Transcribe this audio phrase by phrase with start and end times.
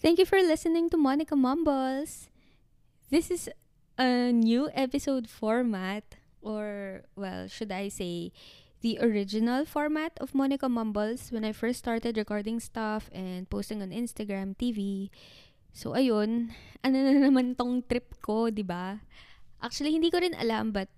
[0.00, 2.32] Thank you for listening to Monica Mumbles.
[3.12, 3.52] This is
[4.00, 8.32] a new episode format, or, well, should I say,
[8.80, 13.92] the original format of Monica Mumbles when I first started recording stuff and posting on
[13.92, 15.12] Instagram, TV.
[15.76, 19.04] So, ayun, ano na naman tong trip ko, di ba?
[19.60, 20.88] Actually, hindi ko rin alam, but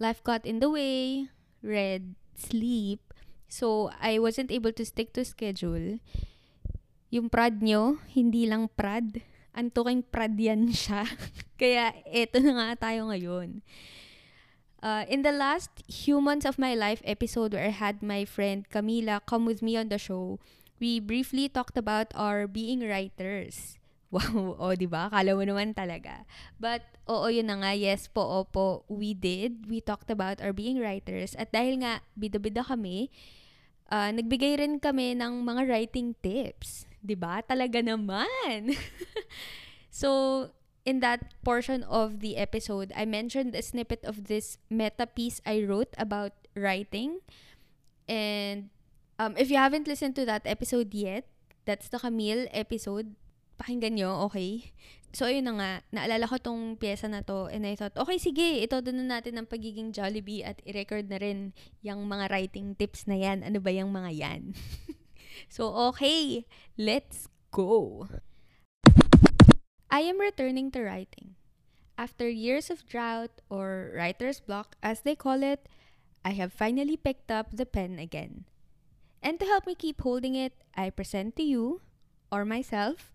[0.00, 1.28] life got in the way,
[1.60, 3.12] read, sleep,
[3.52, 6.00] so I wasn't able to stick to schedule
[7.16, 9.24] yung prad nyo, hindi lang prad.
[9.56, 11.08] Antuking prad yan siya.
[11.56, 13.64] Kaya eto na nga tayo ngayon.
[14.84, 19.24] Uh, in the last Humans of My Life episode where I had my friend Camila
[19.24, 20.36] come with me on the show,
[20.76, 23.80] we briefly talked about our being writers.
[24.06, 25.10] Wow, oh, di ba?
[25.10, 26.22] Kala mo naman talaga.
[26.62, 29.66] But oo, yun na nga, yes po, opo, we did.
[29.66, 31.34] We talked about our being writers.
[31.34, 33.10] At dahil nga, bida-bida kami,
[33.90, 36.85] uh, nagbigay rin kami ng mga writing tips.
[37.06, 37.40] 'Di ba?
[37.46, 38.74] Talaga naman.
[39.90, 40.50] so,
[40.82, 45.62] in that portion of the episode, I mentioned a snippet of this meta piece I
[45.62, 47.22] wrote about writing.
[48.10, 48.70] And
[49.18, 51.26] um, if you haven't listened to that episode yet,
[51.66, 53.14] that's the Camille episode.
[53.58, 54.70] Pakinggan nyo, okay?
[55.16, 58.60] So, ayun na nga, naalala ko tong pyesa na to and I thought, okay, sige,
[58.60, 63.16] ito na natin ang pagiging Jollibee at i-record na rin yung mga writing tips na
[63.16, 63.40] yan.
[63.40, 64.42] Ano ba yung mga yan?
[65.48, 68.08] So, okay, let's go.
[69.90, 71.36] I am returning to writing.
[71.96, 75.68] After years of drought, or writer's block as they call it,
[76.24, 78.44] I have finally picked up the pen again.
[79.22, 81.80] And to help me keep holding it, I present to you,
[82.30, 83.12] or myself,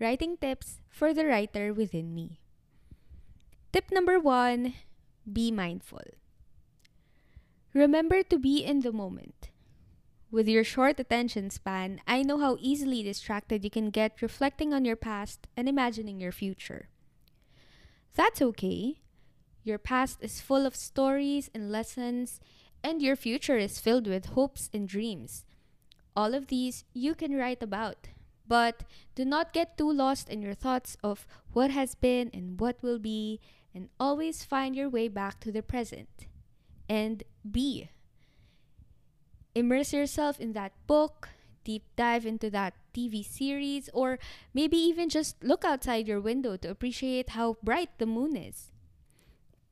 [0.00, 2.40] writing tips for the writer within me.
[3.72, 4.74] Tip number one
[5.30, 6.02] be mindful.
[7.74, 9.50] Remember to be in the moment.
[10.32, 14.84] With your short attention span, I know how easily distracted you can get reflecting on
[14.84, 16.88] your past and imagining your future.
[18.14, 19.00] That's okay.
[19.64, 22.38] Your past is full of stories and lessons,
[22.84, 25.44] and your future is filled with hopes and dreams.
[26.14, 28.08] All of these you can write about,
[28.46, 28.84] but
[29.16, 33.00] do not get too lost in your thoughts of what has been and what will
[33.00, 33.40] be,
[33.74, 36.26] and always find your way back to the present.
[36.88, 37.90] And be
[39.54, 41.28] immerse yourself in that book,
[41.64, 44.18] deep dive into that TV series, or
[44.54, 48.72] maybe even just look outside your window to appreciate how bright the moon is.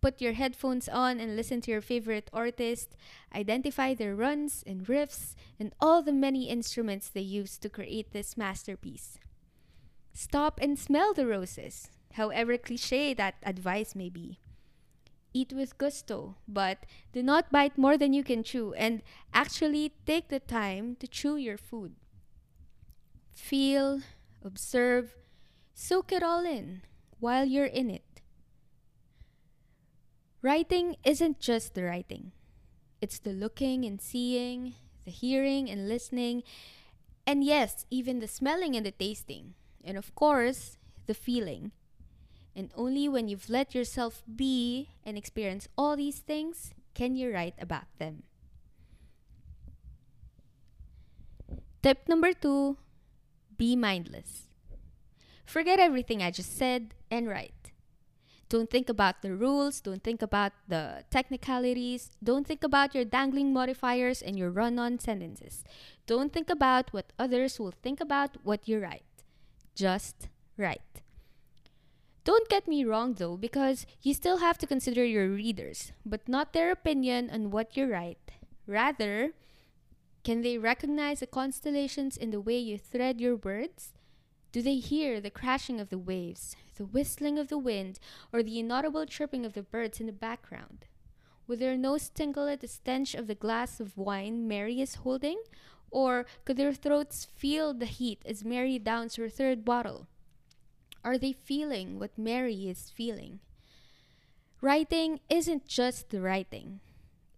[0.00, 2.94] Put your headphones on and listen to your favorite artist,
[3.34, 8.36] identify their runs and riffs, and all the many instruments they use to create this
[8.36, 9.18] masterpiece.
[10.12, 14.38] Stop and smell the roses, however cliche that advice may be.
[15.34, 19.02] Eat with gusto, but do not bite more than you can chew and
[19.32, 21.94] actually take the time to chew your food.
[23.34, 24.00] Feel,
[24.42, 25.14] observe,
[25.74, 26.82] soak it all in
[27.20, 28.02] while you're in it.
[30.40, 32.32] Writing isn't just the writing,
[33.00, 34.74] it's the looking and seeing,
[35.04, 36.42] the hearing and listening,
[37.26, 41.72] and yes, even the smelling and the tasting, and of course, the feeling.
[42.58, 47.54] And only when you've let yourself be and experience all these things can you write
[47.60, 48.24] about them.
[51.84, 52.76] Tip number two
[53.56, 54.48] be mindless.
[55.46, 57.70] Forget everything I just said and write.
[58.48, 63.52] Don't think about the rules, don't think about the technicalities, don't think about your dangling
[63.52, 65.62] modifiers and your run on sentences.
[66.08, 69.04] Don't think about what others will think about what you write.
[69.76, 70.26] Just
[70.56, 71.02] write.
[72.28, 76.52] Don't get me wrong though, because you still have to consider your readers, but not
[76.52, 78.32] their opinion on what you write.
[78.66, 79.32] Rather,
[80.24, 83.94] can they recognize the constellations in the way you thread your words?
[84.52, 87.98] Do they hear the crashing of the waves, the whistling of the wind,
[88.30, 90.84] or the inaudible chirping of the birds in the background?
[91.46, 95.40] Would their nose tingle at the stench of the glass of wine Mary is holding?
[95.90, 100.08] Or could their throats feel the heat as Mary downs her third bottle?
[101.04, 103.40] Are they feeling what Mary is feeling?
[104.60, 106.80] Writing isn't just the writing.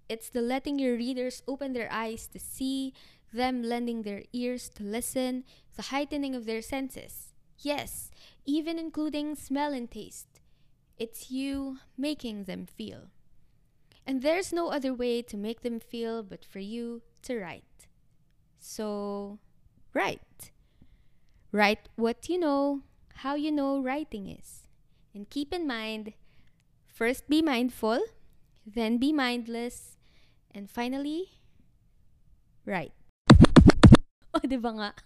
[0.08, 2.94] It's the letting your readers open their eyes to see,
[3.32, 5.44] them lending their ears to listen,
[5.76, 7.32] the heightening of their senses.
[7.58, 8.10] Yes,
[8.44, 10.40] even including smell and taste.
[10.98, 13.10] It's you making them feel.
[14.06, 17.86] And there's no other way to make them feel but for you to write.
[18.58, 19.38] So,
[19.94, 20.50] write.
[21.52, 22.82] Write what you know,
[23.20, 24.64] how you know writing is.
[25.14, 26.14] And keep in mind,
[26.88, 28.00] first be mindful,
[28.64, 29.98] then be mindless,
[30.54, 31.36] and finally,
[32.64, 32.92] write.
[34.34, 34.94] oh, di nga?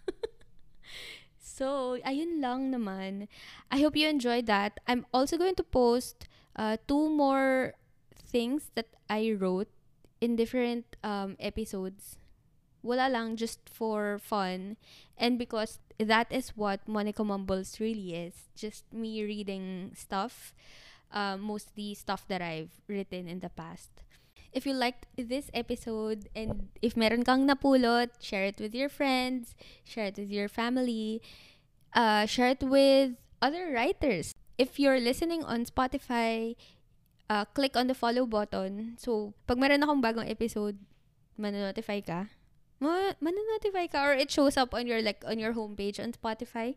[1.54, 3.30] So, ayun lang naman.
[3.70, 4.82] I hope you enjoyed that.
[4.90, 6.26] I'm also going to post
[6.58, 7.78] uh, two more
[8.18, 9.70] things that I wrote
[10.20, 12.18] in different um, episodes.
[12.84, 14.76] Wala lang, just for fun.
[15.16, 18.52] And because that is what Monica Mumbles really is.
[18.52, 20.52] Just me reading stuff.
[21.08, 24.04] Uh, mostly stuff that I've written in the past.
[24.52, 29.54] If you liked this episode and if meron kang napulot, share it with your friends,
[29.82, 31.22] share it with your family,
[31.94, 34.34] uh, share it with other writers.
[34.58, 36.54] If you're listening on Spotify,
[37.30, 38.94] uh, click on the follow button.
[38.98, 40.78] So, pag meron akong bagong episode,
[41.38, 42.30] manonotify ka.
[42.84, 46.76] Ma- manonotify ka or it shows up on your like on your homepage on Spotify.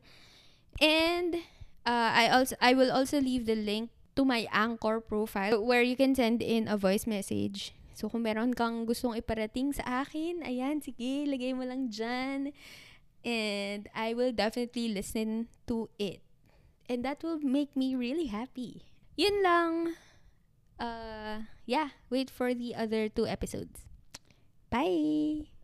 [0.79, 1.43] And
[1.83, 5.99] uh, I also I will also leave the link to my Anchor profile where you
[5.99, 7.77] can send in a voice message.
[7.97, 12.53] So, kung meron kang gustong iparating sa akin, ayan, sige, lagay mo lang dyan.
[13.25, 16.21] And I will definitely listen to it.
[16.85, 18.85] And that will make me really happy.
[19.17, 19.73] Yun lang.
[20.77, 23.81] Uh, yeah, wait for the other two episodes.
[24.69, 25.56] Bye!